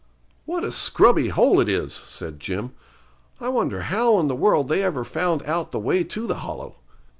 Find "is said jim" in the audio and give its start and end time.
1.69-2.73